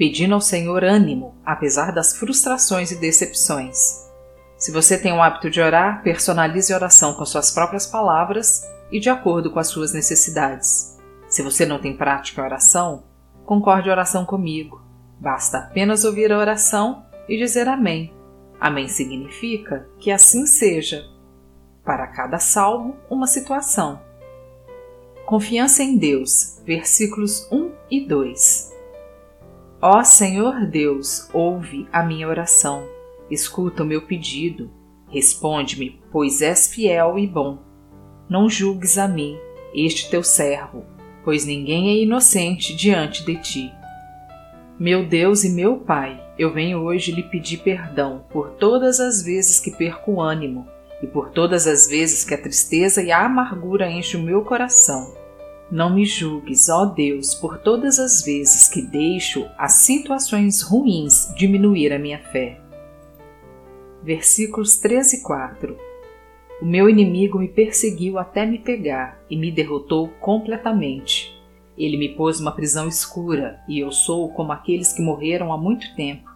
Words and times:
pedindo 0.00 0.32
ao 0.32 0.40
Senhor 0.40 0.82
ânimo, 0.82 1.34
apesar 1.44 1.92
das 1.92 2.16
frustrações 2.16 2.90
e 2.90 2.96
decepções. 2.96 4.08
Se 4.56 4.72
você 4.72 4.96
tem 4.96 5.12
o 5.12 5.20
hábito 5.20 5.50
de 5.50 5.60
orar, 5.60 6.02
personalize 6.02 6.72
a 6.72 6.76
oração 6.76 7.12
com 7.12 7.26
suas 7.26 7.50
próprias 7.50 7.86
palavras 7.86 8.66
e 8.90 8.98
de 8.98 9.10
acordo 9.10 9.50
com 9.50 9.58
as 9.58 9.66
suas 9.66 9.92
necessidades. 9.92 10.98
Se 11.28 11.42
você 11.42 11.66
não 11.66 11.78
tem 11.78 11.94
prática 11.94 12.40
em 12.40 12.44
oração, 12.46 13.04
concorde 13.44 13.90
a 13.90 13.92
oração 13.92 14.24
comigo. 14.24 14.80
Basta 15.18 15.58
apenas 15.58 16.02
ouvir 16.02 16.32
a 16.32 16.38
oração 16.38 17.04
e 17.28 17.36
dizer 17.36 17.68
Amém. 17.68 18.10
Amém 18.58 18.88
significa 18.88 19.86
que 19.98 20.10
assim 20.10 20.46
seja. 20.46 21.04
Para 21.84 22.06
cada 22.06 22.38
salmo, 22.38 22.96
uma 23.10 23.26
situação. 23.26 24.00
Confiança 25.26 25.82
em 25.82 25.98
Deus, 25.98 26.58
versículos 26.64 27.46
1 27.52 27.70
e 27.90 28.00
2. 28.00 28.69
Ó 29.82 30.04
Senhor 30.04 30.66
Deus, 30.66 31.30
ouve 31.32 31.88
a 31.90 32.02
minha 32.02 32.28
oração, 32.28 32.86
escuta 33.30 33.82
o 33.82 33.86
meu 33.86 34.02
pedido, 34.02 34.70
responde-me, 35.08 35.98
pois 36.12 36.42
és 36.42 36.66
fiel 36.66 37.18
e 37.18 37.26
bom. 37.26 37.60
Não 38.28 38.46
julgues 38.46 38.98
a 38.98 39.08
mim, 39.08 39.38
este 39.74 40.10
teu 40.10 40.22
servo, 40.22 40.84
pois 41.24 41.46
ninguém 41.46 41.88
é 41.88 42.02
inocente 42.02 42.76
diante 42.76 43.24
de 43.24 43.36
ti. 43.36 43.72
Meu 44.78 45.06
Deus 45.06 45.44
e 45.44 45.48
meu 45.48 45.78
Pai, 45.78 46.22
eu 46.38 46.52
venho 46.52 46.80
hoje 46.80 47.10
lhe 47.10 47.22
pedir 47.22 47.60
perdão 47.60 48.26
por 48.28 48.50
todas 48.50 49.00
as 49.00 49.22
vezes 49.22 49.58
que 49.58 49.70
perco 49.70 50.12
o 50.12 50.20
ânimo 50.20 50.68
e 51.02 51.06
por 51.06 51.30
todas 51.30 51.66
as 51.66 51.88
vezes 51.88 52.22
que 52.22 52.34
a 52.34 52.42
tristeza 52.42 53.02
e 53.02 53.10
a 53.10 53.24
amargura 53.24 53.90
enchem 53.90 54.20
o 54.20 54.24
meu 54.24 54.44
coração. 54.44 55.19
Não 55.70 55.94
me 55.94 56.04
julgues, 56.04 56.68
ó 56.68 56.84
Deus, 56.84 57.32
por 57.32 57.58
todas 57.58 58.00
as 58.00 58.24
vezes 58.24 58.68
que 58.68 58.82
deixo 58.82 59.46
as 59.56 59.74
situações 59.74 60.62
ruins 60.62 61.32
diminuir 61.36 61.92
a 61.92 61.98
minha 61.98 62.18
fé. 62.18 62.60
Versículos 64.02 64.78
13 64.78 65.18
e 65.18 65.22
4 65.22 65.78
O 66.60 66.66
meu 66.66 66.90
inimigo 66.90 67.38
me 67.38 67.46
perseguiu 67.46 68.18
até 68.18 68.44
me 68.44 68.58
pegar 68.58 69.22
e 69.30 69.36
me 69.36 69.52
derrotou 69.52 70.08
completamente. 70.20 71.40
Ele 71.78 71.96
me 71.96 72.16
pôs 72.16 72.40
uma 72.40 72.50
prisão 72.50 72.88
escura 72.88 73.60
e 73.68 73.78
eu 73.78 73.92
sou 73.92 74.28
como 74.30 74.50
aqueles 74.50 74.92
que 74.92 75.00
morreram 75.00 75.52
há 75.52 75.56
muito 75.56 75.94
tempo. 75.94 76.28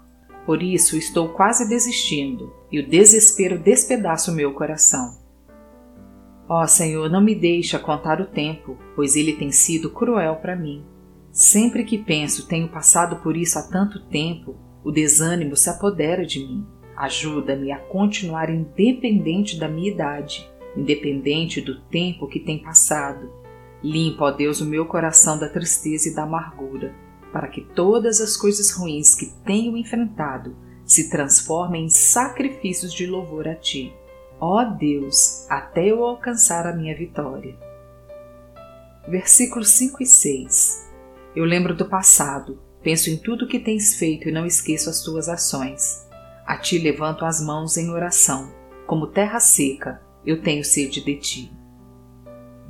Por 0.47 0.63
isso 0.63 0.97
estou 0.97 1.31
quase 1.31 1.69
desistindo 1.69 2.53
e 2.71 2.79
o 2.79 2.87
desespero 2.87 3.59
despedaça 3.59 4.31
o 4.31 4.35
meu 4.35 4.55
coração. 4.55 5.24
Ó 6.47 6.63
oh, 6.63 6.69
Senhor, 6.69 7.09
não 7.09 7.23
me 7.23 7.35
deixa 7.35 7.79
contar 7.79 8.21
o 8.21 8.27
tempo, 8.27 8.77
pois 8.95 9.17
ele 9.17 9.33
tem 9.33 9.51
sido 9.51 9.89
cruel 9.89 10.37
para 10.37 10.55
mim. 10.55 10.85
Sempre 11.33 11.85
que 11.85 11.97
penso 11.97 12.47
tenho 12.47 12.69
passado 12.69 13.17
por 13.23 13.35
isso 13.35 13.59
há 13.59 13.63
tanto 13.63 14.05
tempo, 14.07 14.55
o 14.85 14.93
desânimo 14.93 15.57
se 15.57 15.71
apodera 15.71 16.25
de 16.27 16.41
mim. 16.41 16.67
Ajuda-me 16.95 17.73
a 17.73 17.79
continuar 17.79 18.51
independente 18.51 19.59
da 19.59 19.67
minha 19.67 19.91
idade, 19.91 20.47
independente 20.77 21.63
do 21.63 21.81
tempo 21.81 22.29
que 22.29 22.39
tem 22.39 22.59
passado. 22.59 23.33
Limpa, 23.83 24.27
ó 24.27 24.31
Deus, 24.31 24.61
o 24.61 24.67
meu 24.67 24.85
coração 24.85 25.39
da 25.39 25.49
tristeza 25.49 26.11
e 26.11 26.15
da 26.15 26.25
amargura, 26.25 26.95
para 27.33 27.49
que 27.49 27.63
todas 27.63 28.21
as 28.21 28.37
coisas 28.37 28.71
ruins 28.71 29.15
que 29.15 29.33
tenho 29.47 29.79
enfrentado 29.79 30.55
se 30.85 31.09
transformem 31.09 31.87
em 31.87 31.89
sacrifícios 31.89 32.93
de 32.93 33.07
louvor 33.07 33.49
a 33.49 33.55
Ti 33.55 33.95
Ó 34.41 34.61
oh 34.61 34.77
Deus, 34.77 35.47
até 35.49 35.87
eu 35.87 36.05
alcançar 36.05 36.67
a 36.67 36.75
minha 36.75 36.97
vitória. 36.97 37.57
Versículos 39.07 39.71
5 39.71 40.03
e 40.03 40.07
6 40.07 40.91
Eu 41.37 41.45
lembro 41.45 41.75
do 41.75 41.85
passado, 41.85 42.61
penso 42.83 43.11
em 43.11 43.17
tudo 43.17 43.47
que 43.47 43.59
tens 43.59 43.97
feito 43.97 44.29
e 44.29 44.33
não 44.33 44.47
esqueço 44.47 44.91
as 44.91 45.03
tuas 45.03 45.29
ações. 45.29 46.07
A 46.47 46.57
ti 46.57 46.79
levanto 46.79 47.25
as 47.25 47.41
mãos 47.41 47.77
em 47.77 47.91
oração, 47.91 48.53
como 48.87 49.07
terra 49.07 49.41
seca, 49.41 50.03
eu 50.27 50.43
tenho 50.43 50.65
sede 50.65 51.03
de 51.03 51.17
ti. 51.17 51.53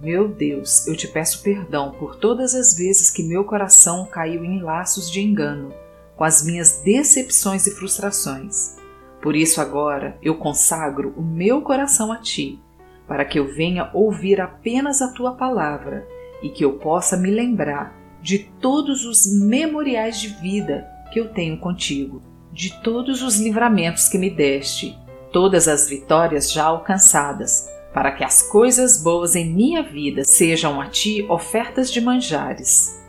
Meu 0.01 0.29
Deus, 0.29 0.87
eu 0.87 0.97
te 0.97 1.09
peço 1.09 1.43
perdão 1.43 1.93
por 1.93 2.17
todas 2.17 2.55
as 2.55 2.77
vezes 2.77 3.11
que 3.11 3.23
meu 3.23 3.45
coração 3.45 4.07
caiu 4.07 4.45
em 4.45 4.63
laços 4.63 5.11
de 5.11 5.21
engano, 5.21 5.73
com 6.15 6.25
as 6.25 6.45
minhas 6.45 6.83
decepções 6.83 7.67
e 7.67 7.71
frustrações. 7.71 8.77
Por 9.25 9.35
isso 9.35 9.59
agora 9.59 10.19
eu 10.21 10.35
consagro 10.35 11.15
o 11.17 11.23
meu 11.23 11.63
coração 11.63 12.13
a 12.13 12.19
ti, 12.19 12.61
para 13.09 13.25
que 13.25 13.39
eu 13.39 13.51
venha 13.51 13.89
ouvir 13.95 14.39
apenas 14.39 15.01
a 15.01 15.15
tua 15.15 15.33
palavra 15.33 16.07
e 16.43 16.51
que 16.51 16.63
eu 16.63 16.75
possa 16.75 17.17
me 17.17 17.31
lembrar 17.31 17.97
de 18.21 18.41
todos 18.61 19.07
os 19.07 19.25
memoriais 19.41 20.21
de 20.21 20.29
vida 20.29 20.87
que 21.11 21.19
eu 21.19 21.33
tenho 21.33 21.57
contigo, 21.57 22.21
de 22.53 22.79
todos 22.83 23.23
os 23.23 23.41
livramentos 23.41 24.11
que 24.11 24.19
me 24.19 24.29
deste, 24.29 24.95
todas 25.33 25.69
as 25.69 25.89
vitórias 25.89 26.53
já 26.53 26.65
alcançadas, 26.65 27.67
para 27.95 28.13
que 28.13 28.25
as 28.25 28.43
coisas 28.43 29.03
boas 29.03 29.35
em 29.35 29.51
minha 29.51 29.83
vida 29.83 30.23
sejam 30.23 30.79
a 30.79 30.89
ti 30.89 31.25
ofertas 31.31 31.91
de 31.91 31.99
manjares. 31.99 33.03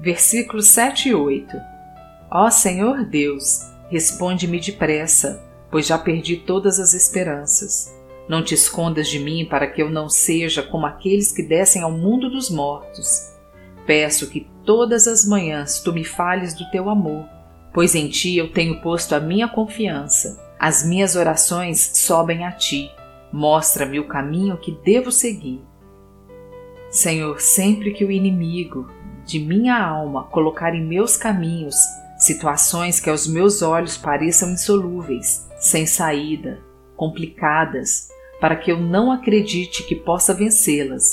Versículos 0.00 0.68
7 0.68 1.08
e 1.08 1.14
8 1.14 1.56
Ó 2.30 2.48
Senhor 2.50 3.04
Deus, 3.04 3.71
Responde-me 3.92 4.58
depressa, 4.58 5.44
pois 5.70 5.86
já 5.86 5.98
perdi 5.98 6.38
todas 6.38 6.80
as 6.80 6.94
esperanças. 6.94 7.94
Não 8.26 8.42
te 8.42 8.54
escondas 8.54 9.06
de 9.06 9.18
mim 9.18 9.44
para 9.44 9.66
que 9.66 9.82
eu 9.82 9.90
não 9.90 10.08
seja 10.08 10.62
como 10.62 10.86
aqueles 10.86 11.30
que 11.30 11.42
descem 11.42 11.82
ao 11.82 11.92
mundo 11.92 12.30
dos 12.30 12.48
mortos. 12.48 13.30
Peço 13.86 14.30
que 14.30 14.48
todas 14.64 15.06
as 15.06 15.26
manhãs 15.26 15.82
tu 15.82 15.92
me 15.92 16.04
fales 16.04 16.54
do 16.54 16.70
teu 16.70 16.88
amor, 16.88 17.28
pois 17.74 17.94
em 17.94 18.08
ti 18.08 18.38
eu 18.38 18.50
tenho 18.50 18.80
posto 18.80 19.14
a 19.14 19.20
minha 19.20 19.46
confiança. 19.46 20.42
As 20.58 20.82
minhas 20.82 21.14
orações 21.14 21.78
sobem 21.98 22.46
a 22.46 22.52
ti. 22.52 22.90
Mostra-me 23.30 24.00
o 24.00 24.08
caminho 24.08 24.56
que 24.56 24.72
devo 24.72 25.12
seguir. 25.12 25.60
Senhor, 26.90 27.38
sempre 27.42 27.92
que 27.92 28.06
o 28.06 28.10
inimigo 28.10 28.90
de 29.26 29.38
minha 29.38 29.78
alma 29.78 30.24
colocar 30.24 30.74
em 30.74 30.82
meus 30.82 31.14
caminhos 31.14 31.76
situações 32.24 33.00
que 33.00 33.10
aos 33.10 33.26
meus 33.26 33.62
olhos 33.62 33.96
pareçam 33.96 34.50
insolúveis, 34.50 35.48
sem 35.58 35.86
saída, 35.86 36.62
complicadas, 36.96 38.08
para 38.40 38.56
que 38.56 38.70
eu 38.70 38.80
não 38.80 39.10
acredite 39.10 39.84
que 39.84 39.94
possa 39.94 40.34
vencê-las. 40.34 41.04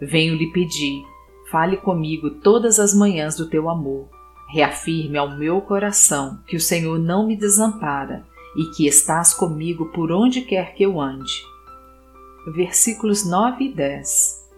Venho 0.00 0.36
lhe 0.36 0.52
pedir, 0.52 1.02
fale 1.50 1.76
comigo 1.76 2.30
todas 2.30 2.78
as 2.78 2.94
manhãs 2.94 3.36
do 3.36 3.48
teu 3.48 3.68
amor. 3.68 4.08
Reafirme 4.50 5.18
ao 5.18 5.36
meu 5.36 5.60
coração 5.60 6.38
que 6.46 6.56
o 6.56 6.60
Senhor 6.60 6.98
não 6.98 7.26
me 7.26 7.36
desampara 7.36 8.26
e 8.56 8.64
que 8.74 8.86
estás 8.86 9.34
comigo 9.34 9.86
por 9.92 10.10
onde 10.10 10.42
quer 10.42 10.74
que 10.74 10.82
eu 10.82 11.00
ande. 11.00 11.32
Versículos 12.54 13.26
9 13.26 13.64
e 13.64 13.74
10 13.74 14.48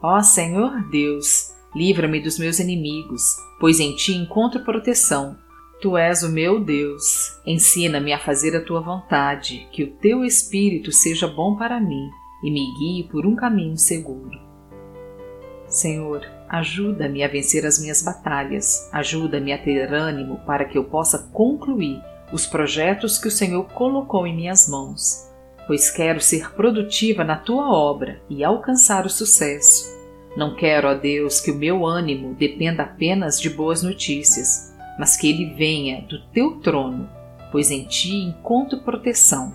Ó 0.00 0.20
Senhor 0.22 0.80
Deus, 0.90 1.52
livra-me 1.74 2.20
dos 2.20 2.38
meus 2.38 2.58
inimigos 2.58 3.22
pois 3.62 3.78
em 3.78 3.94
ti 3.94 4.12
encontro 4.12 4.64
proteção. 4.64 5.38
Tu 5.80 5.96
és 5.96 6.24
o 6.24 6.28
meu 6.28 6.58
Deus. 6.58 7.38
Ensina-me 7.46 8.12
a 8.12 8.18
fazer 8.18 8.56
a 8.56 8.60
tua 8.60 8.80
vontade, 8.80 9.68
que 9.70 9.84
o 9.84 9.92
teu 9.98 10.24
espírito 10.24 10.90
seja 10.90 11.28
bom 11.28 11.54
para 11.54 11.80
mim 11.80 12.10
e 12.42 12.50
me 12.50 12.66
guie 12.76 13.04
por 13.04 13.24
um 13.24 13.36
caminho 13.36 13.78
seguro. 13.78 14.36
Senhor, 15.68 16.26
ajuda-me 16.48 17.22
a 17.22 17.28
vencer 17.28 17.64
as 17.64 17.78
minhas 17.78 18.02
batalhas, 18.02 18.90
ajuda-me 18.92 19.52
a 19.52 19.58
ter 19.58 19.94
ânimo 19.94 20.40
para 20.44 20.64
que 20.64 20.76
eu 20.76 20.82
possa 20.82 21.30
concluir 21.32 22.02
os 22.32 22.48
projetos 22.48 23.16
que 23.16 23.28
o 23.28 23.30
Senhor 23.30 23.62
colocou 23.74 24.26
em 24.26 24.34
minhas 24.34 24.68
mãos, 24.68 25.30
pois 25.68 25.88
quero 25.88 26.20
ser 26.20 26.52
produtiva 26.54 27.22
na 27.22 27.36
tua 27.36 27.72
obra 27.72 28.20
e 28.28 28.42
alcançar 28.42 29.06
o 29.06 29.10
sucesso. 29.10 29.91
Não 30.36 30.54
quero, 30.54 30.88
ó 30.88 30.94
Deus, 30.94 31.40
que 31.40 31.50
o 31.50 31.56
meu 31.56 31.84
ânimo 31.86 32.34
dependa 32.34 32.84
apenas 32.84 33.40
de 33.40 33.50
boas 33.50 33.82
notícias, 33.82 34.72
mas 34.98 35.16
que 35.16 35.28
ele 35.28 35.54
venha 35.54 36.02
do 36.02 36.22
teu 36.28 36.60
trono, 36.60 37.08
pois 37.50 37.70
em 37.70 37.84
ti 37.84 38.14
encontro 38.14 38.80
proteção. 38.82 39.54